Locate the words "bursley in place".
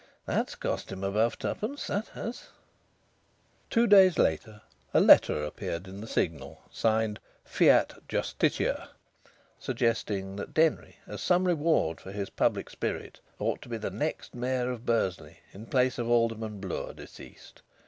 14.87-15.99